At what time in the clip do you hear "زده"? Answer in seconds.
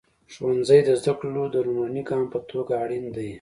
1.01-1.13